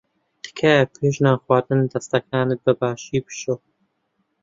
[0.43, 3.55] تکایە پێش نان خواردن دەستەکانت بەباشی بشۆ.